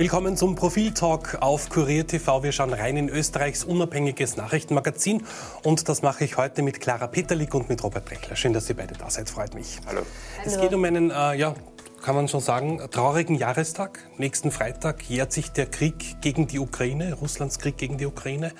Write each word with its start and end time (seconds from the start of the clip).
Willkommen 0.00 0.34
zum 0.34 0.54
Profiltalk 0.54 1.36
auf 1.42 1.68
Kurier 1.68 2.06
TV. 2.06 2.42
Wir 2.42 2.52
schauen 2.52 2.72
rein 2.72 2.96
in 2.96 3.10
Österreichs 3.10 3.64
unabhängiges 3.64 4.34
Nachrichtenmagazin 4.34 5.26
und 5.62 5.90
das 5.90 6.00
mache 6.00 6.24
ich 6.24 6.38
heute 6.38 6.62
mit 6.62 6.80
Clara 6.80 7.06
Peterlik 7.06 7.52
und 7.52 7.68
mit 7.68 7.84
Robert 7.84 8.06
Brechler. 8.06 8.34
Schön, 8.34 8.54
dass 8.54 8.66
ihr 8.70 8.76
beide 8.76 8.94
da 8.94 9.10
seid, 9.10 9.28
freut 9.28 9.54
mich. 9.54 9.78
Hallo. 9.84 10.00
Es 10.42 10.58
geht 10.58 10.72
um 10.72 10.84
einen, 10.84 11.10
äh, 11.10 11.34
ja, 11.34 11.54
kann 12.00 12.14
man 12.14 12.28
schon 12.28 12.40
sagen, 12.40 12.80
traurigen 12.90 13.34
Jahrestag. 13.34 13.98
Nächsten 14.16 14.50
Freitag 14.50 15.02
jährt 15.02 15.34
sich 15.34 15.52
der 15.52 15.66
Krieg 15.66 16.22
gegen 16.22 16.46
die 16.46 16.60
Ukraine, 16.60 17.12
Russlands 17.12 17.58
Krieg 17.58 17.76
gegen 17.76 17.98
die 17.98 18.06
Ukraine. 18.06 18.54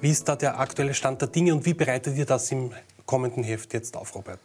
Wie 0.00 0.08
ist 0.08 0.30
da 0.30 0.34
der 0.34 0.60
aktuelle 0.60 0.94
Stand 0.94 1.20
der 1.20 1.28
Dinge 1.28 1.52
und 1.52 1.66
wie 1.66 1.74
bereitet 1.74 2.16
ihr 2.16 2.24
das 2.24 2.50
im 2.52 2.72
kommenden 3.04 3.44
Heft 3.44 3.74
jetzt 3.74 3.98
auf, 3.98 4.14
Robert? 4.14 4.40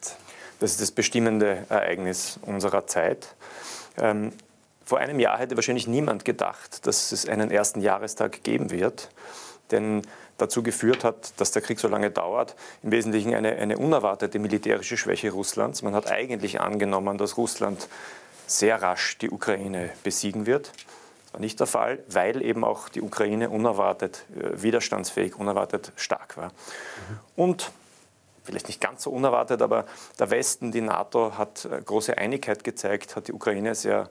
Das 0.59 0.71
ist 0.71 0.81
das 0.81 0.91
bestimmende 0.91 1.65
Ereignis 1.69 2.41
unserer 2.41 2.87
Zeit. 2.87 3.35
Ähm, 3.97 4.33
vor 4.85 4.99
einem 4.99 5.19
Jahr 5.19 5.39
hätte 5.39 5.55
wahrscheinlich 5.55 5.87
niemand 5.87 6.25
gedacht, 6.25 6.85
dass 6.85 7.11
es 7.11 7.27
einen 7.27 7.49
ersten 7.49 7.81
Jahrestag 7.81 8.43
geben 8.43 8.69
wird, 8.69 9.09
denn 9.71 10.03
dazu 10.37 10.61
geführt 10.61 11.03
hat, 11.03 11.39
dass 11.39 11.51
der 11.51 11.61
Krieg 11.61 11.79
so 11.79 11.87
lange 11.87 12.11
dauert, 12.11 12.55
im 12.83 12.91
Wesentlichen 12.91 13.33
eine, 13.33 13.55
eine 13.55 13.77
unerwartete 13.77 14.37
militärische 14.37 14.97
Schwäche 14.97 15.31
Russlands. 15.31 15.81
Man 15.81 15.95
hat 15.95 16.11
eigentlich 16.11 16.61
angenommen, 16.61 17.17
dass 17.17 17.37
Russland 17.37 17.87
sehr 18.45 18.81
rasch 18.81 19.17
die 19.17 19.31
Ukraine 19.31 19.89
besiegen 20.03 20.45
wird. 20.45 20.71
Das 21.23 21.33
war 21.33 21.39
nicht 21.39 21.59
der 21.59 21.67
Fall, 21.67 21.99
weil 22.07 22.43
eben 22.43 22.63
auch 22.63 22.89
die 22.89 23.01
Ukraine 23.01 23.49
unerwartet 23.49 24.25
äh, 24.35 24.61
widerstandsfähig, 24.61 25.35
unerwartet 25.35 25.93
stark 25.95 26.37
war. 26.37 26.51
Und 27.35 27.71
vielleicht 28.43 28.67
nicht 28.67 28.79
ganz 28.79 29.03
so 29.03 29.09
unerwartet, 29.09 29.61
aber 29.61 29.85
der 30.19 30.29
Westen, 30.29 30.71
die 30.71 30.81
NATO 30.81 31.37
hat 31.37 31.65
äh, 31.65 31.81
große 31.81 32.17
Einigkeit 32.17 32.63
gezeigt, 32.63 33.15
hat 33.15 33.27
die 33.27 33.33
Ukraine 33.33 33.73
sehr 33.73 34.09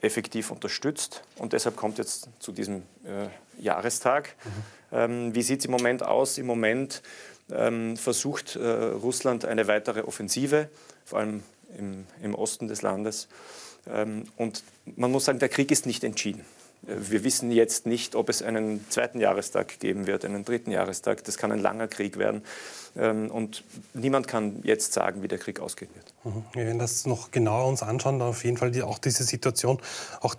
effektiv 0.00 0.50
unterstützt. 0.50 1.22
Und 1.36 1.52
deshalb 1.52 1.76
kommt 1.76 1.98
jetzt 1.98 2.28
zu 2.38 2.52
diesem 2.52 2.82
äh, 3.04 3.62
Jahrestag. 3.62 4.34
Mhm. 4.44 4.50
Ähm, 4.92 5.34
wie 5.34 5.42
sieht 5.42 5.60
es 5.60 5.64
im 5.66 5.72
Moment 5.72 6.02
aus? 6.02 6.38
Im 6.38 6.46
Moment 6.46 7.02
ähm, 7.50 7.96
versucht 7.96 8.56
äh, 8.56 8.66
Russland 8.66 9.44
eine 9.44 9.66
weitere 9.68 10.02
Offensive, 10.02 10.68
vor 11.04 11.18
allem 11.18 11.42
im, 11.78 12.06
im 12.22 12.34
Osten 12.34 12.68
des 12.68 12.82
Landes. 12.82 13.28
Ähm, 13.86 14.24
und 14.36 14.62
man 14.96 15.10
muss 15.10 15.26
sagen, 15.26 15.38
der 15.38 15.48
Krieg 15.48 15.70
ist 15.70 15.86
nicht 15.86 16.04
entschieden. 16.04 16.44
Wir 16.86 17.24
wissen 17.24 17.50
jetzt 17.50 17.86
nicht, 17.86 18.14
ob 18.14 18.28
es 18.28 18.42
einen 18.42 18.84
zweiten 18.90 19.20
Jahrestag 19.20 19.78
geben 19.80 20.06
wird, 20.06 20.24
einen 20.24 20.44
dritten 20.44 20.70
Jahrestag. 20.70 21.24
Das 21.24 21.38
kann 21.38 21.52
ein 21.52 21.60
langer 21.60 21.88
Krieg 21.88 22.18
werden. 22.18 22.42
Ähm, 22.96 23.30
und 23.30 23.64
niemand 23.92 24.28
kann 24.28 24.60
jetzt 24.62 24.92
sagen, 24.92 25.22
wie 25.22 25.28
der 25.28 25.38
Krieg 25.38 25.58
ausgehen 25.58 25.90
wird. 25.94 26.14
Mhm. 26.24 26.44
Wir 26.52 26.66
werden 26.66 26.78
das 26.78 27.06
noch 27.06 27.30
genauer 27.30 27.66
uns 27.66 27.82
anschauen. 27.82 28.22
Auf 28.22 28.44
jeden 28.44 28.56
Fall 28.56 28.70
die, 28.70 28.82
auch 28.82 28.98
diese 28.98 29.24
Situation, 29.24 29.80
auch 30.20 30.34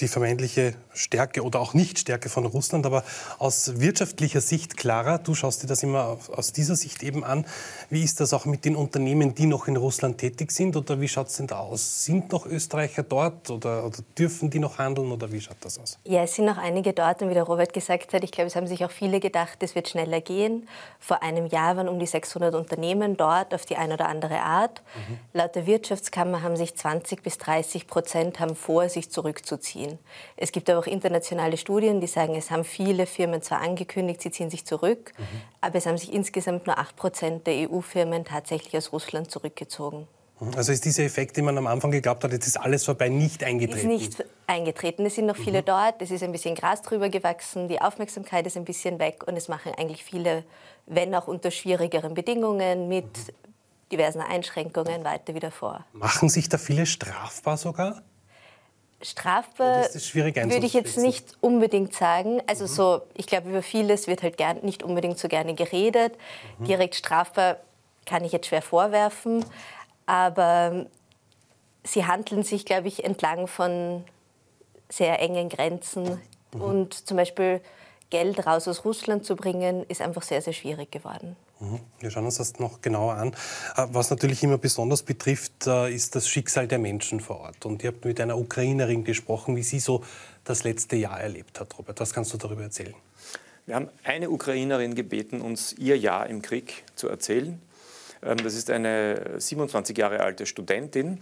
die 0.00 0.08
vermeintliche 0.08 0.74
Stärke 0.92 1.42
oder 1.42 1.60
auch 1.60 1.74
Nichtstärke 1.74 2.28
von 2.28 2.46
Russland. 2.46 2.84
Aber 2.86 3.04
aus 3.38 3.78
wirtschaftlicher 3.78 4.40
Sicht, 4.40 4.76
Clara, 4.76 5.18
du 5.18 5.34
schaust 5.34 5.62
dir 5.62 5.66
das 5.68 5.82
immer 5.82 6.18
aus 6.32 6.52
dieser 6.52 6.74
Sicht 6.76 7.02
eben 7.02 7.22
an. 7.22 7.46
Wie 7.90 8.02
ist 8.02 8.20
das 8.20 8.32
auch 8.32 8.44
mit 8.44 8.64
den 8.64 8.74
Unternehmen, 8.74 9.34
die 9.34 9.46
noch 9.46 9.68
in 9.68 9.76
Russland 9.76 10.18
tätig 10.18 10.50
sind? 10.50 10.76
Oder 10.76 11.00
wie 11.00 11.08
schaut 11.08 11.28
es 11.28 11.36
denn 11.36 11.46
da 11.46 11.58
aus? 11.58 12.04
Sind 12.04 12.32
noch 12.32 12.46
Österreicher 12.46 13.04
dort 13.04 13.50
oder, 13.50 13.86
oder 13.86 13.98
dürfen 14.18 14.50
die 14.50 14.58
noch 14.58 14.78
handeln? 14.78 15.12
Oder 15.12 15.30
wie 15.30 15.40
schaut 15.40 15.58
das 15.60 15.73
aus? 15.78 15.98
Ja, 16.04 16.22
es 16.24 16.34
sind 16.34 16.46
noch 16.46 16.58
einige 16.58 16.92
dort. 16.92 17.22
Und 17.22 17.30
wie 17.30 17.34
der 17.34 17.44
Robert 17.44 17.72
gesagt 17.72 18.12
hat, 18.14 18.24
ich 18.24 18.32
glaube, 18.32 18.48
es 18.48 18.56
haben 18.56 18.66
sich 18.66 18.84
auch 18.84 18.90
viele 18.90 19.20
gedacht, 19.20 19.62
es 19.62 19.76
wird 19.76 19.88
schneller 19.88 20.20
gehen. 20.20 20.68
Vor 20.98 21.22
einem 21.22 21.46
Jahr 21.46 21.76
war 21.76 21.84
waren 21.84 21.88
um 21.94 21.98
die 21.98 22.06
600 22.06 22.54
Unternehmen 22.54 23.16
dort 23.16 23.54
auf 23.54 23.66
die 23.66 23.76
eine 23.76 23.94
oder 23.94 24.08
andere 24.08 24.40
Art. 24.40 24.82
Mhm. 24.94 25.18
Laut 25.32 25.54
der 25.54 25.66
Wirtschaftskammer 25.66 26.42
haben 26.42 26.56
sich 26.56 26.74
20 26.74 27.22
bis 27.22 27.38
30 27.38 27.86
Prozent 27.86 28.40
haben 28.40 28.56
vor, 28.56 28.88
sich 28.88 29.10
zurückzuziehen. 29.10 29.98
Es 30.36 30.52
gibt 30.52 30.68
aber 30.70 30.80
auch 30.80 30.86
internationale 30.86 31.56
Studien, 31.56 32.00
die 32.00 32.06
sagen, 32.06 32.34
es 32.34 32.50
haben 32.50 32.64
viele 32.64 33.06
Firmen 33.06 33.42
zwar 33.42 33.60
angekündigt, 33.60 34.22
sie 34.22 34.30
ziehen 34.30 34.50
sich 34.50 34.64
zurück, 34.64 35.12
mhm. 35.16 35.24
aber 35.60 35.76
es 35.76 35.86
haben 35.86 35.98
sich 35.98 36.12
insgesamt 36.12 36.66
nur 36.66 36.78
8 36.78 36.96
Prozent 36.96 37.46
der 37.46 37.70
EU-Firmen 37.70 38.24
tatsächlich 38.24 38.76
aus 38.76 38.92
Russland 38.92 39.30
zurückgezogen. 39.30 40.08
Also 40.56 40.72
ist 40.72 40.84
dieser 40.84 41.04
Effekt, 41.04 41.36
den 41.36 41.44
man 41.44 41.56
am 41.56 41.66
Anfang 41.66 41.90
geglaubt 41.90 42.24
hat, 42.24 42.32
jetzt 42.32 42.46
ist 42.46 42.56
alles 42.56 42.84
vorbei, 42.84 43.08
nicht 43.08 43.44
eingetreten? 43.44 43.90
Ist 43.90 44.18
nicht 44.18 44.24
eingetreten. 44.46 45.06
Es 45.06 45.14
sind 45.14 45.26
noch 45.26 45.36
viele 45.36 45.60
mhm. 45.60 45.66
dort, 45.66 46.02
es 46.02 46.10
ist 46.10 46.22
ein 46.22 46.32
bisschen 46.32 46.54
Gras 46.54 46.82
drüber 46.82 47.08
gewachsen, 47.08 47.68
die 47.68 47.80
Aufmerksamkeit 47.80 48.46
ist 48.46 48.56
ein 48.56 48.64
bisschen 48.64 48.98
weg 48.98 49.24
und 49.26 49.36
es 49.36 49.48
machen 49.48 49.72
eigentlich 49.76 50.04
viele, 50.04 50.44
wenn 50.86 51.14
auch 51.14 51.28
unter 51.28 51.50
schwierigeren 51.50 52.14
Bedingungen, 52.14 52.88
mit 52.88 53.04
mhm. 53.04 53.32
diversen 53.92 54.20
Einschränkungen 54.20 55.04
weiter 55.04 55.34
wieder 55.34 55.50
vor. 55.50 55.84
Machen 55.92 56.28
sich 56.28 56.48
da 56.48 56.58
viele 56.58 56.86
strafbar 56.86 57.56
sogar? 57.56 58.02
Strafbar 59.00 59.84
würde 59.84 60.66
ich 60.66 60.72
jetzt 60.72 60.96
nicht 60.96 61.36
unbedingt 61.42 61.94
sagen. 61.94 62.40
Also 62.46 62.64
mhm. 62.64 62.68
so, 62.68 63.02
ich 63.14 63.26
glaube, 63.26 63.50
über 63.50 63.62
vieles 63.62 64.08
wird 64.08 64.22
halt 64.22 64.36
gern, 64.36 64.58
nicht 64.62 64.82
unbedingt 64.82 65.18
so 65.18 65.28
gerne 65.28 65.54
geredet. 65.54 66.14
Mhm. 66.58 66.64
Direkt 66.64 66.96
strafbar 66.96 67.58
kann 68.06 68.24
ich 68.24 68.32
jetzt 68.32 68.46
schwer 68.46 68.62
vorwerfen. 68.62 69.44
Aber 70.06 70.86
sie 71.84 72.06
handeln 72.06 72.42
sich, 72.42 72.64
glaube 72.64 72.88
ich, 72.88 73.04
entlang 73.04 73.46
von 73.46 74.04
sehr 74.88 75.20
engen 75.20 75.48
Grenzen. 75.48 76.20
Mhm. 76.52 76.60
Und 76.60 76.94
zum 77.06 77.16
Beispiel 77.16 77.60
Geld 78.10 78.46
raus 78.46 78.68
aus 78.68 78.84
Russland 78.84 79.24
zu 79.24 79.34
bringen, 79.34 79.84
ist 79.88 80.00
einfach 80.00 80.22
sehr, 80.22 80.40
sehr 80.40 80.52
schwierig 80.52 80.92
geworden. 80.92 81.36
Mhm. 81.60 81.80
Wir 82.00 82.10
schauen 82.10 82.24
uns 82.24 82.36
das 82.36 82.58
noch 82.58 82.80
genauer 82.80 83.14
an. 83.14 83.32
Äh, 83.76 83.86
was 83.90 84.10
natürlich 84.10 84.42
immer 84.42 84.58
besonders 84.58 85.02
betrifft, 85.02 85.66
äh, 85.66 85.92
ist 85.92 86.14
das 86.14 86.28
Schicksal 86.28 86.68
der 86.68 86.78
Menschen 86.78 87.20
vor 87.20 87.40
Ort. 87.40 87.64
Und 87.64 87.82
ihr 87.82 87.88
habt 87.88 88.04
mit 88.04 88.20
einer 88.20 88.38
Ukrainerin 88.38 89.04
gesprochen, 89.04 89.56
wie 89.56 89.62
sie 89.62 89.80
so 89.80 90.04
das 90.44 90.64
letzte 90.64 90.96
Jahr 90.96 91.20
erlebt 91.20 91.60
hat. 91.60 91.78
Robert, 91.78 92.00
was 92.00 92.12
kannst 92.12 92.32
du 92.32 92.38
darüber 92.38 92.62
erzählen? 92.62 92.94
Wir 93.66 93.76
haben 93.76 93.88
eine 94.02 94.28
Ukrainerin 94.28 94.94
gebeten, 94.94 95.40
uns 95.40 95.72
ihr 95.72 95.96
Jahr 95.96 96.26
im 96.26 96.42
Krieg 96.42 96.84
zu 96.96 97.08
erzählen. 97.08 97.60
Ähm, 98.24 98.38
das 98.42 98.54
ist 98.54 98.70
eine 98.70 99.38
27 99.38 99.96
Jahre 99.96 100.20
alte 100.20 100.46
Studentin. 100.46 101.18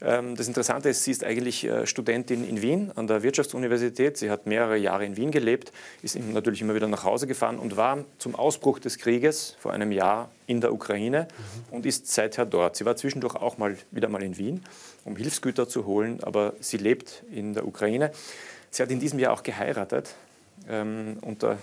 Ähm, 0.00 0.36
das 0.36 0.48
Interessante 0.48 0.88
ist, 0.88 1.04
sie 1.04 1.10
ist 1.10 1.24
eigentlich 1.24 1.64
äh, 1.64 1.86
Studentin 1.86 2.48
in 2.48 2.62
Wien 2.62 2.92
an 2.94 3.06
der 3.06 3.22
Wirtschaftsuniversität. 3.22 4.16
Sie 4.16 4.30
hat 4.30 4.46
mehrere 4.46 4.76
Jahre 4.76 5.04
in 5.04 5.16
Wien 5.16 5.30
gelebt, 5.30 5.72
ist 6.02 6.18
natürlich 6.18 6.62
immer 6.62 6.74
wieder 6.74 6.88
nach 6.88 7.04
Hause 7.04 7.26
gefahren 7.26 7.58
und 7.58 7.76
war 7.76 8.04
zum 8.18 8.34
Ausbruch 8.34 8.78
des 8.78 8.98
Krieges 8.98 9.56
vor 9.58 9.72
einem 9.72 9.92
Jahr 9.92 10.30
in 10.46 10.60
der 10.60 10.72
Ukraine 10.72 11.28
mhm. 11.70 11.76
und 11.76 11.86
ist 11.86 12.06
seither 12.06 12.46
dort. 12.46 12.76
Sie 12.76 12.84
war 12.84 12.96
zwischendurch 12.96 13.34
auch 13.34 13.58
mal 13.58 13.76
wieder 13.90 14.08
mal 14.08 14.22
in 14.22 14.38
Wien, 14.38 14.64
um 15.04 15.16
Hilfsgüter 15.16 15.68
zu 15.68 15.86
holen, 15.86 16.18
aber 16.22 16.54
sie 16.60 16.76
lebt 16.76 17.22
in 17.30 17.54
der 17.54 17.66
Ukraine. 17.66 18.12
Sie 18.70 18.82
hat 18.82 18.90
in 18.90 19.00
diesem 19.00 19.18
Jahr 19.18 19.32
auch 19.32 19.42
geheiratet 19.42 20.14
ähm, 20.68 21.18
unter 21.20 21.58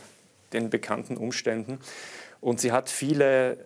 den 0.53 0.69
bekannten 0.69 1.17
Umständen. 1.17 1.79
Und 2.41 2.59
sie 2.59 2.71
hat 2.71 2.89
viele 2.89 3.57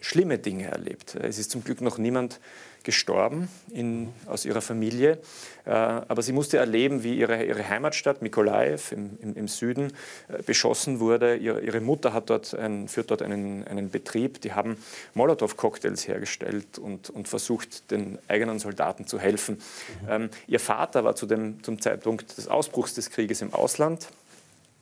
schlimme 0.00 0.38
Dinge 0.38 0.70
erlebt. 0.70 1.14
Es 1.14 1.38
ist 1.38 1.50
zum 1.50 1.64
Glück 1.64 1.80
noch 1.80 1.98
niemand 1.98 2.40
gestorben 2.82 3.48
in, 3.72 4.08
aus 4.26 4.44
ihrer 4.44 4.60
Familie, 4.60 5.18
äh, 5.66 5.70
aber 5.70 6.22
sie 6.22 6.32
musste 6.32 6.56
erleben, 6.56 7.02
wie 7.02 7.18
ihre, 7.18 7.44
ihre 7.44 7.68
Heimatstadt 7.68 8.22
Mikolaev 8.22 8.92
im, 8.92 9.18
im, 9.20 9.36
im 9.36 9.48
Süden 9.48 9.92
äh, 10.28 10.42
beschossen 10.42 11.00
wurde. 11.00 11.36
Ihre, 11.36 11.60
ihre 11.60 11.80
Mutter 11.80 12.12
hat 12.12 12.30
dort 12.30 12.54
ein, 12.54 12.88
führt 12.88 13.10
dort 13.10 13.22
einen, 13.22 13.66
einen 13.66 13.90
Betrieb, 13.90 14.40
die 14.40 14.52
haben 14.52 14.76
Molotow-Cocktails 15.14 16.08
hergestellt 16.08 16.78
und, 16.78 17.10
und 17.10 17.28
versucht, 17.28 17.90
den 17.90 18.18
eigenen 18.28 18.58
Soldaten 18.58 19.06
zu 19.06 19.18
helfen. 19.18 19.56
Mhm. 20.02 20.08
Ähm, 20.08 20.30
ihr 20.46 20.60
Vater 20.60 21.04
war 21.04 21.14
zu 21.14 21.26
dem, 21.26 21.62
zum 21.62 21.80
Zeitpunkt 21.80 22.38
des 22.38 22.48
Ausbruchs 22.48 22.94
des 22.94 23.10
Krieges 23.10 23.42
im 23.42 23.52
Ausland, 23.52 24.08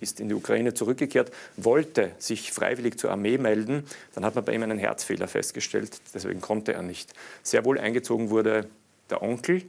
ist 0.01 0.21
in 0.21 0.29
die 0.29 0.35
Ukraine 0.35 0.75
zurückgekehrt, 0.75 1.33
wollte 1.57 2.13
sich 2.19 2.53
freiwillig 2.53 2.99
zur 2.99 3.11
Armee 3.11 3.39
melden. 3.39 3.85
Dann 4.15 4.25
hat 4.25 4.35
man 4.35 4.45
bei 4.45 4.53
ihm 4.53 4.63
einen 4.63 4.79
Herzfehler 4.79 5.29
festgestellt, 5.29 6.01
deswegen 6.15 6.41
konnte 6.41 6.73
er 6.73 6.83
nicht. 6.83 7.13
Sehr 7.43 7.65
wohl 7.65 7.79
eingezogen 7.79 8.31
wurde 8.31 8.69
der 9.11 9.23
Onkel, 9.23 9.63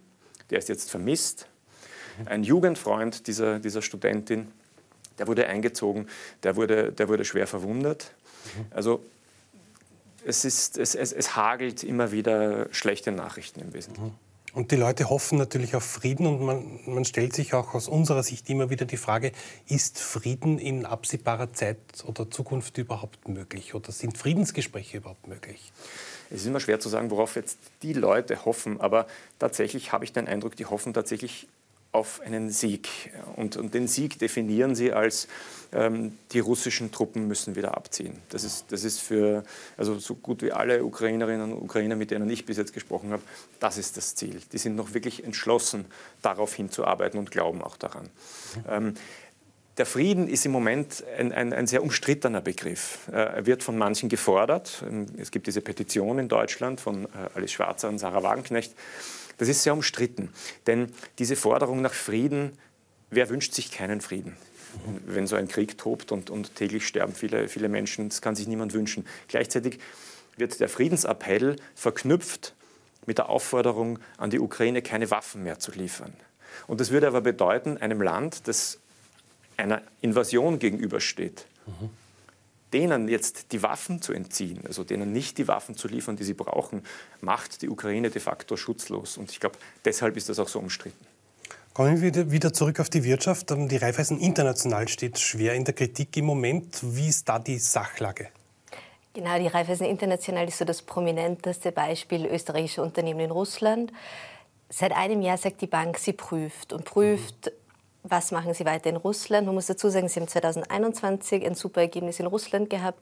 der 0.50 0.60
ist 0.60 0.70
jetzt 0.70 0.90
vermisst. 0.90 1.48
Ein 2.26 2.44
Jugendfreund 2.44 3.28
dieser, 3.28 3.60
dieser 3.60 3.82
Studentin, 3.82 4.52
der 5.18 5.28
wurde 5.28 5.48
eingezogen, 5.48 6.08
der 6.44 6.56
wurde, 6.56 6.92
der 6.92 7.08
wurde 7.08 7.26
schwer 7.26 7.48
verwundet. 7.48 8.12
Also 8.72 9.04
es, 10.26 10.46
ist, 10.46 10.78
es, 10.78 10.96
es, 10.96 11.14
es 11.14 11.36
hagelt 11.36 11.84
immer 11.84 12.12
wieder 12.12 12.68
schlechte 12.72 13.12
Nachrichten 13.12 13.62
im 13.62 13.74
Wesentlichen. 13.74 14.16
Und 14.60 14.72
die 14.72 14.76
Leute 14.76 15.10
hoffen 15.10 15.38
natürlich 15.38 15.74
auf 15.74 15.86
Frieden 15.86 16.28
und 16.28 16.42
man, 16.42 16.80
man, 16.86 17.06
stellt 17.06 17.32
sich 17.34 17.54
auch 17.54 17.76
aus 17.76 17.88
unserer 17.88 18.24
Sicht 18.24 18.50
immer 18.50 18.70
wieder 18.70 18.84
die 18.84 18.98
Frage, 18.98 19.32
ist 19.70 20.00
Frieden 20.00 20.60
in 20.60 20.86
absehbarer 20.86 21.54
Zeit 21.54 21.78
oder 22.06 22.30
Zukunft 22.30 22.78
überhaupt 22.78 23.30
möglich 23.30 23.74
oder 23.74 23.94
sind 23.94 24.18
Friedensgespräche 24.18 24.98
überhaupt 24.98 25.30
möglich? 25.30 25.72
Es 26.30 26.42
ist 26.42 26.48
immer 26.48 26.60
schwer 26.60 26.82
zu 26.82 26.90
sagen, 26.90 27.10
worauf 27.10 27.38
jetzt 27.38 27.58
die 27.84 27.94
Leute 27.94 28.44
hoffen, 28.44 28.82
aber 28.82 29.08
tatsächlich 29.40 29.94
habe 29.94 30.04
ich 30.04 30.12
den 30.12 30.28
Eindruck, 30.28 30.58
die 30.58 30.66
hoffen 30.66 30.94
tatsächlich 30.94 31.48
auf 31.92 32.22
einen 32.22 32.52
Sieg. 32.52 33.12
Und, 33.36 33.58
und 33.58 33.74
den 33.74 33.88
Sieg 33.88 34.20
definieren 34.20 34.76
sie 34.76 34.94
als 34.94 35.28
ähm, 35.72 36.18
die 36.32 36.40
russischen 36.40 36.92
Truppen 36.92 37.28
müssen 37.28 37.56
wieder 37.56 37.76
abziehen. 37.76 38.22
Das 38.30 38.44
ist, 38.44 38.72
das 38.72 38.84
ist 38.84 39.00
für 39.00 39.44
also 39.78 39.98
so 39.98 40.16
gut 40.16 40.42
wie 40.42 40.52
alle 40.52 40.84
Ukrainerinnen 40.84 41.52
und 41.52 41.62
Ukrainer, 41.62 41.96
mit 41.96 42.12
denen 42.12 42.30
ich 42.30 42.46
bis 42.46 42.58
jetzt 42.58 42.74
gesprochen 42.74 43.12
habe, 43.12 43.24
das 43.60 43.78
ist 43.78 43.98
das 43.98 44.16
Ziel. 44.16 44.42
Die 44.52 44.58
sind 44.58 44.76
noch 44.76 44.94
wirklich 44.94 45.24
entschlossen, 45.24 45.86
darauf 46.22 46.54
hinzuarbeiten 46.54 47.20
und 47.20 47.32
glauben 47.32 47.62
auch 47.64 47.78
daran. 47.78 48.10
Ähm, 48.68 48.94
der 49.80 49.86
Frieden 49.86 50.28
ist 50.28 50.46
im 50.46 50.52
Moment 50.52 51.04
ein, 51.18 51.32
ein, 51.32 51.54
ein, 51.54 51.66
sehr 51.66 51.82
umstrittener 51.82 52.42
Begriff. 52.42 53.08
Äh, 53.12 53.16
er 53.16 53.46
wird 53.46 53.64
von 53.64 53.78
manchen 53.78 54.10
gefordert. 54.10 54.84
Ähm, 54.88 55.06
es 55.18 55.32
gibt 55.32 55.48
diese 55.48 55.62
Petition 55.62 56.20
in 56.20 56.28
Deutschland 56.28 56.82
von 56.82 57.06
äh, 57.06 57.08
Alice 57.34 57.54
Schwarzer 57.54 57.90
und 57.90 57.98
Sarah 57.98 58.22
Wagenknecht. 58.22 58.74
Das 59.40 59.48
ist 59.48 59.64
sehr 59.64 59.74
umstritten, 59.74 60.30
denn 60.68 60.92
diese 61.18 61.36
Forderung 61.36 61.82
nach 61.82 61.94
Frieden, 61.94 62.52
wer 63.10 63.30
wünscht 63.30 63.54
sich 63.54 63.72
keinen 63.72 64.02
Frieden? 64.02 64.38
Wenn 65.08 65.26
so 65.26 65.36
ein 65.36 65.48
Krieg 65.48 65.78
tobt 65.78 66.12
und, 66.12 66.30
und 66.30 66.56
täglich 66.56 66.86
sterben 66.86 67.16
viele, 67.16 67.48
viele 67.48 67.70
Menschen, 67.70 68.10
das 68.10 68.22
kann 68.22 68.36
sich 68.36 68.48
niemand 68.48 68.74
wünschen. 68.74 69.08
Gleichzeitig 69.28 69.80
wird 70.38 70.60
der 70.60 70.70
Friedensappell 70.70 71.56
verknüpft 71.74 72.54
mit 73.06 73.18
der 73.18 73.30
Aufforderung 73.30 73.98
an 74.18 74.30
die 74.30 74.40
Ukraine, 74.40 74.82
keine 74.82 75.10
Waffen 75.10 75.42
mehr 75.42 75.58
zu 75.58 75.72
liefern. 75.72 76.14
Und 76.68 76.82
das 76.82 76.92
würde 76.92 77.08
aber 77.08 77.22
bedeuten, 77.22 77.78
einem 77.78 78.02
Land, 78.02 78.48
das 78.48 78.78
einer 79.58 79.82
Invasion 80.02 80.60
gegenübersteht, 80.60 81.46
mhm. 81.66 81.90
Denen 82.74 83.08
jetzt 83.08 83.52
die 83.52 83.64
Waffen 83.64 84.02
zu 84.02 84.14
entziehen, 84.14 84.62
also 84.66 84.84
denen 84.84 85.12
nicht 85.12 85.38
die 85.38 85.48
Waffen 85.48 85.76
zu 85.76 85.88
liefern, 85.88 86.16
die 86.16 86.24
sie 86.24 86.34
brauchen, 86.34 86.84
macht 87.22 87.62
die 87.62 87.70
Ukraine 87.70 88.10
de 88.10 88.22
facto 88.22 88.58
schutzlos. 88.58 89.18
Und 89.18 89.32
ich 89.32 89.40
glaube, 89.40 89.58
deshalb 89.86 90.18
ist 90.18 90.30
das 90.30 90.40
auch 90.40 90.48
so 90.48 90.60
umstritten. 90.60 91.06
Kommen 91.74 92.02
wir 92.02 92.32
wieder 92.32 92.52
zurück 92.52 92.80
auf 92.80 92.90
die 92.90 93.04
Wirtschaft. 93.04 93.52
Ähm, 93.52 93.68
die 93.70 93.78
Raiffeisen 93.78 94.20
International 94.20 94.88
steht 94.88 95.18
schwer 95.20 95.54
in 95.54 95.64
der 95.64 95.74
Kritik 95.74 96.16
im 96.18 96.26
Moment. 96.26 96.80
Wie 96.82 97.08
ist 97.08 97.30
da 97.30 97.40
die 97.40 97.58
Sachlage? 97.58 98.28
Genau, 99.14 99.40
die 99.40 99.48
Raiffeisen 99.48 99.86
International 99.86 100.48
ist 100.48 100.58
so 100.58 100.66
das 100.66 100.82
prominenteste 100.82 101.72
Beispiel 101.72 102.26
österreichischer 102.26 102.84
Unternehmen 102.84 103.22
in 103.22 103.32
Russland. 103.32 103.92
Seit 104.70 104.92
einem 104.92 105.22
Jahr 105.22 105.38
sagt 105.38 105.62
die 105.62 105.68
Bank, 105.68 105.98
sie 105.98 106.14
prüft 106.14 106.74
und 106.74 106.86
prüft, 106.86 107.48
mhm 107.48 107.59
was 108.10 108.32
machen 108.32 108.54
Sie 108.54 108.66
weiter 108.66 108.90
in 108.90 108.98
Russland? 108.98 109.46
Man 109.46 109.56
muss 109.56 109.68
dazu 109.68 109.90
sagen, 109.90 110.08
Sie 110.08 110.20
haben 110.20 110.28
2021 110.28 111.46
ein 111.46 111.56
super 111.56 111.82
Ergebnis 111.82 112.20
in 112.20 112.26
Russland 112.26 112.70
gehabt 112.70 113.02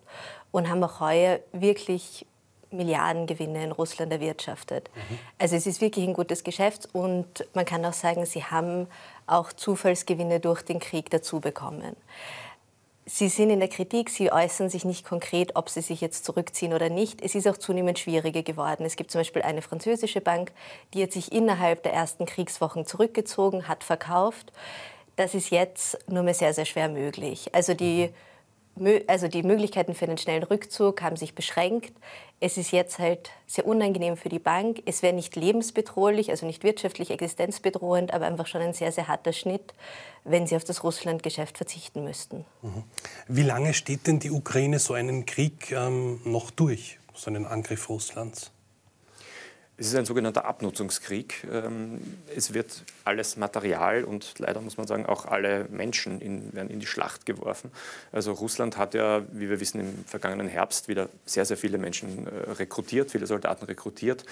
und 0.51 0.69
haben 0.69 0.83
auch 0.83 1.00
heuer 1.00 1.39
wirklich 1.51 2.25
Milliardengewinne 2.71 3.63
in 3.63 3.71
Russland 3.71 4.12
erwirtschaftet. 4.12 4.89
Mhm. 4.94 5.19
Also 5.38 5.56
es 5.56 5.68
ist 5.68 5.81
wirklich 5.81 6.06
ein 6.06 6.13
gutes 6.13 6.44
Geschäft 6.44 6.89
und 6.94 7.45
man 7.54 7.65
kann 7.65 7.86
auch 7.86 7.94
sagen, 7.94 8.25
Sie 8.25 8.44
haben 8.44 8.88
auch 9.25 9.54
Zufallsgewinne 9.54 10.39
durch 10.39 10.62
den 10.63 10.80
Krieg 10.80 11.09
dazu 11.09 11.39
bekommen. 11.39 11.95
Sie 13.09 13.30
sind 13.30 13.50
in 13.51 13.59
der 13.59 13.69
Kritik, 13.69 14.09
Sie 14.09 14.33
äußern 14.33 14.69
sich 14.69 14.83
nicht 14.83 15.06
konkret, 15.06 15.56
ob 15.56 15.69
Sie 15.69 15.80
sich 15.80 16.01
jetzt 16.01 16.25
zurückziehen 16.25 16.74
oder 16.74 16.89
nicht. 16.89 17.21
Es 17.21 17.36
ist 17.36 17.48
auch 17.48 17.56
zunehmend 17.56 18.00
schwieriger 18.00 18.44
geworden. 18.44 18.86
Es 18.86 18.98
gibt 18.98 19.12
zum 19.12 19.21
Beispiel 19.21 19.44
eine 19.44 19.62
französische 19.62 20.19
Bank, 20.19 20.51
die 20.94 21.04
hat 21.04 21.13
sich 21.13 21.31
innerhalb 21.31 21.83
der 21.83 21.94
ersten 21.94 22.25
Kriegswochen 22.25 22.86
zurückgezogen, 22.86 23.69
hat 23.69 23.86
verkauft. 23.86 24.51
Das 25.17 25.35
ist 25.35 25.49
jetzt 25.49 25.97
nur 26.09 26.23
mehr 26.23 26.33
sehr, 26.33 26.53
sehr 26.53 26.65
schwer 26.65 26.87
möglich. 26.87 27.53
Also 27.53 27.73
die 27.73 28.09
also 29.07 29.27
die 29.27 29.43
Möglichkeiten 29.43 29.95
für 29.95 30.05
einen 30.05 30.17
schnellen 30.17 30.43
Rückzug 30.43 31.01
haben 31.01 31.15
sich 31.15 31.33
beschränkt. 31.33 31.93
Es 32.39 32.57
ist 32.57 32.71
jetzt 32.71 32.99
halt 32.99 33.31
sehr 33.47 33.65
unangenehm 33.65 34.17
für 34.17 34.29
die 34.29 34.39
Bank. 34.39 34.83
Es 34.85 35.01
wäre 35.01 35.13
nicht 35.13 35.35
lebensbedrohlich, 35.35 36.29
also 36.29 36.45
nicht 36.45 36.63
wirtschaftlich 36.63 37.09
existenzbedrohend, 37.09 38.13
aber 38.13 38.27
einfach 38.27 38.45
schon 38.45 38.61
ein 38.61 38.73
sehr, 38.73 38.91
sehr 38.91 39.07
harter 39.07 39.33
Schnitt, 39.33 39.73
wenn 40.23 40.45
sie 40.45 40.55
auf 40.55 40.63
das 40.63 40.83
Russland-Geschäft 40.83 41.57
verzichten 41.57 42.03
müssten. 42.03 42.45
Mhm. 42.61 42.83
Wie 43.27 43.43
lange 43.43 43.73
steht 43.73 44.05
denn 44.05 44.19
die 44.19 44.31
Ukraine 44.31 44.79
so 44.79 44.93
einen 44.93 45.25
Krieg 45.25 45.71
ähm, 45.71 46.21
noch 46.23 46.51
durch, 46.51 46.99
so 47.15 47.31
einen 47.31 47.45
Angriff 47.45 47.89
Russlands? 47.89 48.51
Es 49.79 49.85
ist 49.85 49.95
ein 49.95 50.06
sogenannter 50.06 50.45
Abnutzungskrieg. 50.45 51.45
Ähm, 51.51 52.01
es 52.35 52.56
wird 52.56 52.81
alles 53.03 53.38
Material 53.38 54.06
und 54.06 54.33
leider 54.39 54.59
muss 54.59 54.77
man 54.77 54.88
sagen 54.88 55.06
auch 55.06 55.25
alle 55.25 55.68
Menschen 55.69 56.19
in, 56.19 56.51
werden 56.53 56.71
in 56.71 56.79
die 56.79 56.88
Schlacht 56.88 57.27
geworfen. 57.27 57.71
Also 58.12 58.31
Russland 58.31 58.75
hat 58.77 58.95
ja, 58.95 59.21
wie 59.31 59.51
wir 59.51 59.59
wissen, 59.59 59.79
im 59.79 60.06
vergangenen 60.06 60.47
Herbst 60.47 60.88
wieder 60.88 61.09
sehr, 61.25 61.45
sehr 61.45 61.57
viele 61.57 61.77
Menschen 61.77 62.25
äh, 62.25 62.51
rekrutiert, 62.53 63.12
viele 63.12 63.27
Soldaten 63.27 63.65
rekrutiert. 63.65 64.25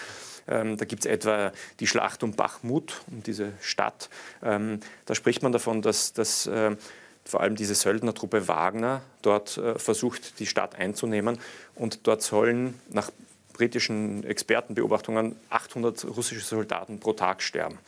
Ähm, 0.48 0.78
da 0.78 0.86
gibt 0.86 1.06
es 1.06 1.12
etwa 1.12 1.52
die 1.80 1.86
Schlacht 1.86 2.24
um 2.24 2.32
Bachmut, 2.32 3.04
um 3.12 3.22
diese 3.22 3.52
Stadt. 3.62 4.10
Ähm, 4.42 4.80
da 5.06 5.14
spricht 5.14 5.44
man 5.44 5.52
davon, 5.52 5.84
dass, 5.84 6.14
dass 6.14 6.48
äh, 6.48 6.76
vor 7.24 7.42
allem 7.42 7.56
diese 7.56 7.76
Söldnertruppe 7.76 8.48
Wagner 8.48 9.02
dort 9.22 9.58
äh, 9.58 9.78
versucht, 9.78 10.40
die 10.40 10.48
Stadt 10.48 10.74
einzunehmen. 10.74 11.38
Und 11.76 12.08
dort 12.08 12.24
sollen 12.24 12.80
nach 12.90 13.12
britischen 13.56 14.26
Expertenbeobachtungen 14.26 15.38
800 15.50 16.04
russische 16.18 16.42
Soldaten 16.42 17.00
pro 17.00 17.14
Tag 17.14 17.42
sterben. 17.42 17.80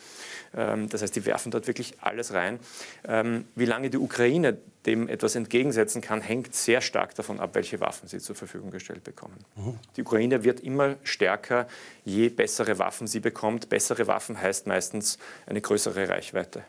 Ähm, 0.55 0.87
das 0.87 1.01
heißt, 1.01 1.13
die 1.13 1.25
werfen 1.25 1.51
dort 1.51 1.67
wirklich 1.67 1.95
alles 1.99 2.33
rein. 2.33 2.59
Ähm, 3.05 3.43
wie 3.55 3.65
lange 3.65 3.89
die 3.89 3.97
Ukraine 3.97 4.57
dem 4.85 5.09
etwas 5.09 5.35
entgegensetzen 5.35 6.01
kann, 6.01 6.21
hängt 6.21 6.55
sehr 6.55 6.79
stark 6.79 7.13
davon 7.15 7.41
ab, 7.41 7.49
welche 7.53 7.81
Waffen 7.81 8.07
sie 8.07 8.19
zur 8.19 8.37
Verfügung 8.37 8.71
gestellt 8.71 9.03
bekommen. 9.03 9.35
Mhm. 9.57 9.77
Die 9.97 10.01
Ukraine 10.03 10.45
wird 10.45 10.61
immer 10.61 10.95
stärker, 11.03 11.67
je 12.05 12.29
bessere 12.29 12.79
Waffen 12.79 13.05
sie 13.05 13.19
bekommt. 13.19 13.67
Bessere 13.67 14.07
Waffen 14.07 14.39
heißt 14.39 14.67
meistens 14.67 15.17
eine 15.47 15.59
größere 15.59 16.07
Reichweite. 16.07 16.63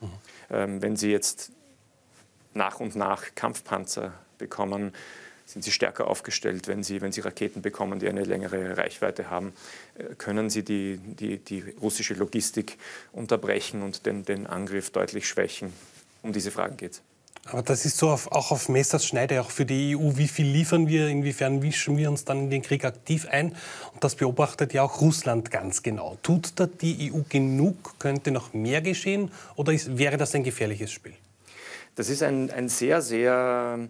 Mhm. 0.00 0.10
Ähm, 0.50 0.82
wenn 0.82 0.96
sie 0.96 1.12
jetzt 1.12 1.52
nach 2.52 2.80
und 2.80 2.96
nach 2.96 3.36
Kampfpanzer 3.36 4.12
bekommen, 4.38 4.92
sind 5.50 5.62
sie 5.62 5.72
stärker 5.72 6.06
aufgestellt. 6.06 6.68
Wenn 6.68 6.82
sie, 6.82 7.00
wenn 7.00 7.12
sie 7.12 7.20
Raketen 7.20 7.62
bekommen, 7.62 7.98
die 7.98 8.08
eine 8.08 8.24
längere 8.24 8.76
Reichweite 8.76 9.30
haben, 9.30 9.52
äh, 9.94 10.14
können 10.14 10.50
sie 10.50 10.62
die, 10.62 10.98
die, 10.98 11.38
die 11.38 11.64
russische 11.80 12.14
Logistik 12.14 12.78
unterbrechen 13.12 13.82
und 13.82 14.06
den, 14.06 14.24
den 14.24 14.46
Angriff 14.46 14.90
deutlich 14.90 15.28
schwächen. 15.28 15.72
Um 16.22 16.32
diese 16.32 16.50
Fragen 16.50 16.76
geht 16.76 16.92
es. 16.92 17.02
Aber 17.46 17.62
das 17.62 17.86
ist 17.86 17.96
so 17.96 18.10
auf, 18.10 18.30
auch 18.30 18.50
auf 18.50 18.68
Messers 18.68 19.06
Schneide, 19.06 19.40
auch 19.40 19.50
für 19.50 19.64
die 19.64 19.96
EU. 19.96 20.16
Wie 20.16 20.28
viel 20.28 20.46
liefern 20.46 20.86
wir? 20.88 21.08
Inwiefern 21.08 21.62
wischen 21.62 21.96
wir 21.96 22.10
uns 22.10 22.24
dann 22.24 22.38
in 22.44 22.50
den 22.50 22.62
Krieg 22.62 22.84
aktiv 22.84 23.26
ein? 23.30 23.56
Und 23.92 24.04
das 24.04 24.14
beobachtet 24.14 24.74
ja 24.74 24.82
auch 24.82 25.00
Russland 25.00 25.50
ganz 25.50 25.82
genau. 25.82 26.18
Tut 26.22 26.52
da 26.56 26.66
die 26.66 27.12
EU 27.12 27.20
genug? 27.28 27.98
Könnte 27.98 28.30
noch 28.30 28.52
mehr 28.52 28.82
geschehen? 28.82 29.30
Oder 29.56 29.72
ist, 29.72 29.96
wäre 29.96 30.18
das 30.18 30.34
ein 30.34 30.44
gefährliches 30.44 30.92
Spiel? 30.92 31.14
Das 31.96 32.08
ist 32.08 32.22
ein, 32.22 32.50
ein 32.50 32.68
sehr, 32.68 33.02
sehr 33.02 33.88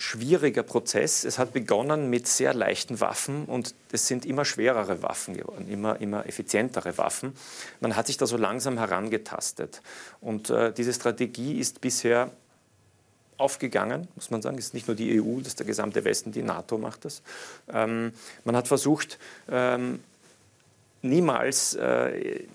schwieriger 0.00 0.62
Prozess. 0.62 1.24
Es 1.24 1.38
hat 1.38 1.52
begonnen 1.52 2.08
mit 2.08 2.26
sehr 2.26 2.54
leichten 2.54 3.00
Waffen 3.00 3.44
und 3.44 3.74
es 3.92 4.06
sind 4.06 4.24
immer 4.24 4.46
schwerere 4.46 5.02
Waffen 5.02 5.34
geworden, 5.34 5.68
immer, 5.68 6.00
immer 6.00 6.26
effizientere 6.26 6.96
Waffen. 6.96 7.34
Man 7.80 7.96
hat 7.96 8.06
sich 8.06 8.16
da 8.16 8.26
so 8.26 8.38
langsam 8.38 8.78
herangetastet. 8.78 9.82
Und 10.22 10.48
äh, 10.48 10.72
diese 10.72 10.94
Strategie 10.94 11.58
ist 11.58 11.82
bisher 11.82 12.30
aufgegangen, 13.36 14.08
muss 14.14 14.30
man 14.30 14.40
sagen. 14.40 14.56
Es 14.56 14.66
ist 14.66 14.74
nicht 14.74 14.88
nur 14.88 14.96
die 14.96 15.20
EU, 15.20 15.38
das 15.38 15.48
ist 15.48 15.58
der 15.58 15.66
gesamte 15.66 16.02
Westen, 16.02 16.32
die 16.32 16.42
NATO 16.42 16.78
macht 16.78 17.04
das. 17.04 17.20
Ähm, 17.70 18.12
man 18.44 18.56
hat 18.56 18.68
versucht, 18.68 19.18
ähm, 19.50 20.00
niemals 21.02 21.74
äh, 21.74 22.46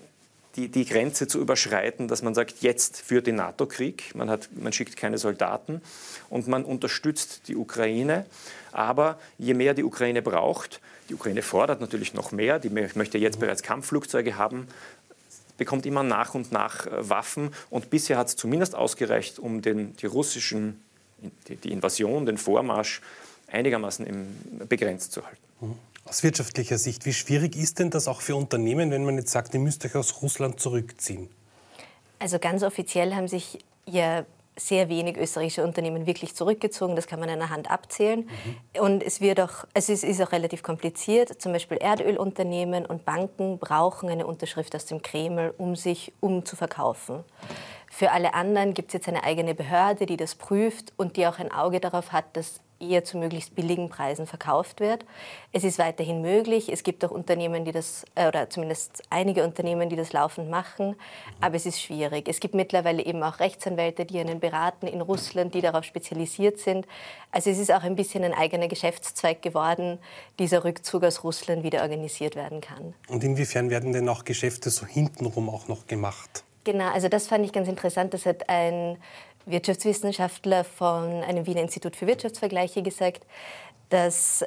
die, 0.56 0.68
die 0.68 0.84
Grenze 0.84 1.28
zu 1.28 1.38
überschreiten, 1.40 2.08
dass 2.08 2.22
man 2.22 2.34
sagt, 2.34 2.62
jetzt 2.62 3.00
führt 3.00 3.26
den 3.26 3.36
NATO-Krieg, 3.36 4.14
man, 4.14 4.38
man 4.54 4.72
schickt 4.72 4.96
keine 4.96 5.18
Soldaten 5.18 5.82
und 6.30 6.48
man 6.48 6.64
unterstützt 6.64 7.48
die 7.48 7.56
Ukraine. 7.56 8.26
Aber 8.72 9.18
je 9.38 9.54
mehr 9.54 9.74
die 9.74 9.84
Ukraine 9.84 10.22
braucht, 10.22 10.80
die 11.08 11.14
Ukraine 11.14 11.42
fordert 11.42 11.80
natürlich 11.80 12.14
noch 12.14 12.32
mehr, 12.32 12.58
die 12.58 12.70
möchte 12.70 13.18
jetzt 13.18 13.38
bereits 13.38 13.62
Kampfflugzeuge 13.62 14.36
haben, 14.36 14.66
bekommt 15.56 15.86
immer 15.86 16.02
nach 16.02 16.34
und 16.34 16.52
nach 16.52 16.86
äh, 16.86 17.08
Waffen. 17.08 17.50
Und 17.70 17.90
bisher 17.90 18.18
hat 18.18 18.28
es 18.28 18.36
zumindest 18.36 18.74
ausgereicht, 18.74 19.38
um 19.38 19.62
den, 19.62 19.96
die 19.96 20.06
russischen, 20.06 20.82
die, 21.48 21.56
die 21.56 21.72
Invasion, 21.72 22.26
den 22.26 22.38
Vormarsch 22.38 23.00
einigermaßen 23.50 24.06
im, 24.06 24.26
begrenzt 24.68 25.12
zu 25.12 25.24
halten. 25.24 25.78
Aus 26.06 26.22
wirtschaftlicher 26.22 26.78
Sicht, 26.78 27.04
wie 27.04 27.12
schwierig 27.12 27.56
ist 27.56 27.80
denn 27.80 27.90
das 27.90 28.06
auch 28.06 28.20
für 28.20 28.36
Unternehmen, 28.36 28.90
wenn 28.90 29.04
man 29.04 29.18
jetzt 29.18 29.32
sagt, 29.32 29.54
ihr 29.54 29.60
müsst 29.60 29.84
euch 29.84 29.96
aus 29.96 30.22
Russland 30.22 30.60
zurückziehen? 30.60 31.28
Also 32.18 32.38
ganz 32.38 32.62
offiziell 32.62 33.14
haben 33.14 33.28
sich 33.28 33.58
ja 33.86 34.24
sehr 34.58 34.88
wenig 34.88 35.18
österreichische 35.18 35.62
Unternehmen 35.62 36.06
wirklich 36.06 36.34
zurückgezogen. 36.34 36.96
Das 36.96 37.06
kann 37.06 37.20
man 37.20 37.28
an 37.28 37.38
der 37.38 37.50
Hand 37.50 37.70
abzählen. 37.70 38.20
Mhm. 38.20 38.80
Und 38.80 39.02
es, 39.02 39.20
wird 39.20 39.40
auch, 39.40 39.66
also 39.74 39.92
es 39.92 40.02
ist 40.02 40.22
auch 40.22 40.32
relativ 40.32 40.62
kompliziert. 40.62 41.42
Zum 41.42 41.52
Beispiel 41.52 41.76
Erdölunternehmen 41.76 42.86
und 42.86 43.04
Banken 43.04 43.58
brauchen 43.58 44.08
eine 44.08 44.26
Unterschrift 44.26 44.74
aus 44.74 44.86
dem 44.86 45.02
Kreml, 45.02 45.52
um 45.58 45.76
sich 45.76 46.12
um 46.20 46.44
zu 46.44 46.56
verkaufen. 46.56 47.22
Für 47.90 48.12
alle 48.12 48.34
anderen 48.34 48.74
gibt 48.74 48.88
es 48.88 48.94
jetzt 48.94 49.08
eine 49.08 49.24
eigene 49.24 49.54
Behörde, 49.54 50.06
die 50.06 50.16
das 50.16 50.34
prüft 50.34 50.92
und 50.96 51.16
die 51.16 51.26
auch 51.26 51.38
ein 51.38 51.52
Auge 51.52 51.80
darauf 51.80 52.12
hat, 52.12 52.24
dass 52.34 52.60
eher 52.78 53.04
zu 53.04 53.16
möglichst 53.16 53.54
billigen 53.54 53.88
Preisen 53.88 54.26
verkauft 54.26 54.80
wird. 54.80 55.04
Es 55.52 55.64
ist 55.64 55.78
weiterhin 55.78 56.20
möglich. 56.20 56.70
Es 56.70 56.82
gibt 56.82 57.04
auch 57.04 57.10
Unternehmen, 57.10 57.64
die 57.64 57.72
das, 57.72 58.04
äh, 58.14 58.28
oder 58.28 58.50
zumindest 58.50 59.02
einige 59.10 59.44
Unternehmen, 59.44 59.88
die 59.88 59.96
das 59.96 60.12
laufend 60.12 60.50
machen, 60.50 60.96
aber 61.40 61.56
es 61.56 61.66
ist 61.66 61.80
schwierig. 61.80 62.28
Es 62.28 62.40
gibt 62.40 62.54
mittlerweile 62.54 63.04
eben 63.04 63.22
auch 63.22 63.40
Rechtsanwälte, 63.40 64.04
die 64.04 64.18
einen 64.18 64.40
beraten 64.40 64.86
in 64.86 65.00
Russland, 65.00 65.54
die 65.54 65.60
darauf 65.60 65.84
spezialisiert 65.84 66.58
sind. 66.58 66.86
Also 67.30 67.50
es 67.50 67.58
ist 67.58 67.72
auch 67.72 67.82
ein 67.82 67.96
bisschen 67.96 68.24
ein 68.24 68.34
eigener 68.34 68.68
Geschäftszweig 68.68 69.42
geworden, 69.42 69.98
dieser 70.38 70.64
Rückzug 70.64 71.04
aus 71.04 71.24
Russland 71.24 71.62
wieder 71.62 71.82
organisiert 71.82 72.36
werden 72.36 72.60
kann. 72.60 72.94
Und 73.08 73.24
inwiefern 73.24 73.70
werden 73.70 73.92
denn 73.92 74.08
auch 74.08 74.24
Geschäfte 74.24 74.70
so 74.70 74.86
hintenrum 74.86 75.48
auch 75.48 75.68
noch 75.68 75.86
gemacht? 75.86 76.44
Genau, 76.64 76.90
also 76.90 77.08
das 77.08 77.28
fand 77.28 77.44
ich 77.44 77.52
ganz 77.52 77.68
interessant. 77.68 78.12
Das 78.12 78.26
hat 78.26 78.48
ein 78.48 78.98
Wirtschaftswissenschaftler 79.46 80.64
von 80.64 81.22
einem 81.22 81.46
Wiener 81.46 81.62
Institut 81.62 81.96
für 81.96 82.06
Wirtschaftsvergleiche 82.06 82.82
gesagt, 82.82 83.24
dass 83.88 84.44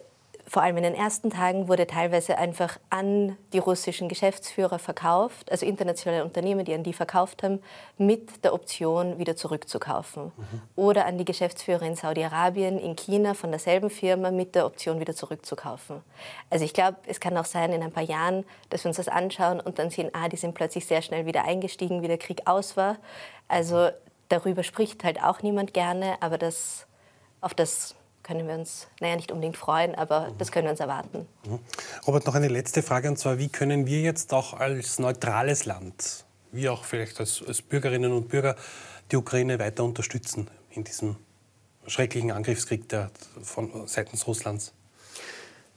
vor 0.49 0.63
allem 0.63 0.77
in 0.77 0.83
den 0.83 0.95
ersten 0.95 1.29
Tagen 1.29 1.67
wurde 1.67 1.85
teilweise 1.85 2.39
einfach 2.39 2.79
an 2.89 3.37
die 3.53 3.59
russischen 3.59 4.09
Geschäftsführer 4.09 4.79
verkauft, 4.79 5.51
also 5.51 5.63
internationale 5.63 6.25
Unternehmen, 6.25 6.65
die 6.65 6.73
an 6.73 6.81
die 6.81 6.93
verkauft 6.93 7.43
haben, 7.43 7.61
mit 7.99 8.43
der 8.43 8.55
Option 8.55 9.19
wieder 9.19 9.35
zurückzukaufen. 9.35 10.25
Mhm. 10.25 10.61
Oder 10.75 11.05
an 11.05 11.19
die 11.19 11.25
Geschäftsführer 11.25 11.83
in 11.83 11.95
Saudi-Arabien, 11.95 12.79
in 12.79 12.95
China 12.95 13.35
von 13.35 13.51
derselben 13.51 13.91
Firma 13.91 14.31
mit 14.31 14.55
der 14.55 14.65
Option 14.65 14.99
wieder 14.99 15.15
zurückzukaufen. 15.15 16.01
Also 16.49 16.65
ich 16.65 16.73
glaube, 16.73 16.97
es 17.05 17.19
kann 17.19 17.37
auch 17.37 17.45
sein 17.45 17.71
in 17.71 17.83
ein 17.83 17.91
paar 17.91 18.03
Jahren, 18.03 18.43
dass 18.71 18.83
wir 18.85 18.89
uns 18.89 18.97
das 18.97 19.07
anschauen 19.07 19.59
und 19.59 19.77
dann 19.77 19.91
sehen, 19.91 20.09
ah, 20.13 20.29
die 20.29 20.37
sind 20.37 20.55
plötzlich 20.55 20.87
sehr 20.87 21.03
schnell 21.03 21.27
wieder 21.27 21.43
eingestiegen, 21.43 22.01
wie 22.01 22.07
der 22.07 22.17
Krieg 22.17 22.41
aus 22.47 22.75
war. 22.75 22.97
Also 23.47 23.89
darüber 24.29 24.63
spricht 24.63 25.03
halt 25.03 25.21
auch 25.21 25.41
niemand 25.41 25.73
gerne, 25.73 26.21
aber 26.21 26.37
das, 26.37 26.85
auf 27.41 27.53
das 27.53 27.95
können 28.23 28.47
wir 28.47 28.55
uns, 28.55 28.87
naja, 28.99 29.15
nicht 29.15 29.31
unbedingt 29.31 29.57
freuen, 29.57 29.95
aber 29.95 30.29
mhm. 30.29 30.37
das 30.37 30.51
können 30.51 30.65
wir 30.65 30.71
uns 30.71 30.79
erwarten. 30.79 31.27
Mhm. 31.45 31.59
Robert, 32.07 32.25
noch 32.25 32.35
eine 32.35 32.47
letzte 32.47 32.83
Frage, 32.83 33.09
und 33.09 33.17
zwar, 33.17 33.37
wie 33.39 33.49
können 33.49 33.87
wir 33.87 34.01
jetzt 34.01 34.33
auch 34.33 34.53
als 34.53 34.99
neutrales 34.99 35.65
Land, 35.65 36.25
wie 36.51 36.69
auch 36.69 36.85
vielleicht 36.85 37.19
als, 37.19 37.43
als 37.45 37.61
Bürgerinnen 37.61 38.11
und 38.11 38.29
Bürger, 38.29 38.55
die 39.11 39.17
Ukraine 39.17 39.57
weiter 39.57 39.83
unterstützen 39.83 40.49
in 40.69 40.83
diesem 40.83 41.15
schrecklichen 41.87 42.31
Angriffskrieg 42.31 42.87
der, 42.89 43.09
von, 43.41 43.87
seitens 43.87 44.27
Russlands? 44.27 44.73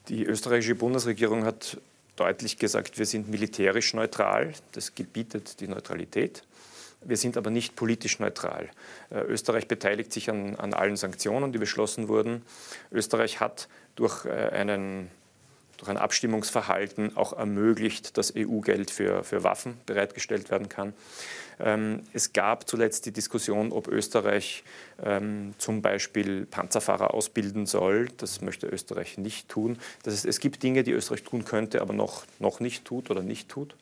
Die 0.09 0.25
österreichische 0.25 0.75
Bundesregierung 0.75 1.45
hat 1.45 1.79
deutlich 2.17 2.59
gesagt, 2.59 2.99
wir 2.99 3.07
sind 3.07 3.29
militärisch 3.29 3.95
neutral. 3.95 4.53
Das 4.73 4.95
gebietet 4.95 5.61
die 5.61 5.69
Neutralität. 5.69 6.45
Wir 7.05 7.17
sind 7.17 7.37
aber 7.37 7.51
nicht 7.51 7.77
politisch 7.77 8.19
neutral. 8.19 8.71
Äh, 9.11 9.21
Österreich 9.23 9.69
beteiligt 9.69 10.13
sich 10.13 10.31
an, 10.31 10.57
an 10.57 10.75
allen 10.75 10.97
Sanktionen, 10.97 11.53
die 11.53 11.59
beschlossen 11.59 12.09
wurden. 12.09 12.43
Österreich 12.91 13.41
hat 13.41 13.69
durch, 13.97 14.25
äh, 14.25 14.31
einen, 14.31 15.11
durch 15.79 15.91
ein 15.91 15.97
Abstimmungsverhalten 15.97 17.17
auch 17.17 17.33
ermöglicht, 17.33 18.17
dass 18.17 18.35
EU-Geld 18.37 18.91
für, 18.91 19.25
für 19.25 19.43
Waffen 19.43 19.81
bereitgestellt 19.87 20.51
werden 20.51 20.69
kann. 20.69 20.95
Ähm, 21.59 22.03
es 22.13 22.33
gab 22.33 22.69
zuletzt 22.69 23.07
die 23.07 23.13
Diskussion, 23.13 23.73
ob 23.73 23.89
Österreich 23.89 24.65
ähm, 25.03 25.55
zum 25.59 25.83
Beispiel 25.83 26.47
Panzerfahrer 26.47 27.15
ausbilden 27.15 27.67
soll. 27.67 28.09
Das 28.17 28.41
möchte 28.41 28.67
Österreich 28.67 29.19
nicht 29.19 29.49
tun. 29.49 29.79
Das 30.03 30.15
heißt, 30.15 30.27
es 30.27 30.41
gibt 30.41 30.63
Dinge, 30.63 30.83
die 30.83 30.93
Österreich 30.93 31.23
tun 31.23 31.45
könnte, 31.45 31.81
aber 31.81 31.95
noch, 31.95 32.25
noch 32.39 32.61
nicht 32.61 32.85
tut 32.85 33.11
oder 33.11 33.23
nicht 33.23 33.49
tut. 33.49 33.75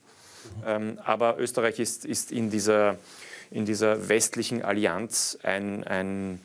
Ähm, 0.66 0.98
aber 1.04 1.38
Österreich 1.38 1.78
ist, 1.78 2.04
ist 2.04 2.32
in, 2.32 2.50
dieser, 2.50 2.96
in 3.50 3.64
dieser 3.64 4.08
westlichen 4.08 4.62
Allianz 4.62 5.38
ein, 5.42 5.84
ein 5.84 6.40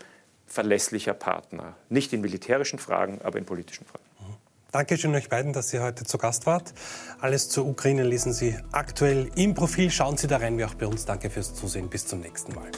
verlässlicher 0.47 1.13
Partner. 1.13 1.75
Nicht 1.89 2.13
in 2.13 2.21
militärischen 2.21 2.79
Fragen, 2.79 3.19
aber 3.23 3.37
in 3.37 3.45
politischen 3.45 3.85
Fragen. 3.85 4.05
Danke 4.75 4.97
schön 4.97 5.15
euch 5.15 5.29
beiden, 5.29 5.53
dass 5.53 5.73
ihr 5.73 5.81
heute 5.81 6.03
zu 6.03 6.17
Gast 6.17 6.45
wart. 6.45 6.73
Alles 7.21 7.47
zur 7.47 7.65
Ukraine 7.65 8.03
lesen 8.03 8.33
Sie 8.33 8.57
aktuell 8.73 9.31
im 9.37 9.53
Profil. 9.53 9.89
Schauen 9.89 10.17
Sie 10.17 10.27
da 10.27 10.35
rein, 10.35 10.57
wie 10.57 10.65
auch 10.65 10.73
bei 10.73 10.85
uns. 10.85 11.05
Danke 11.05 11.29
fürs 11.29 11.53
Zusehen. 11.53 11.89
Bis 11.89 12.05
zum 12.05 12.19
nächsten 12.19 12.53
Mal. 12.53 12.69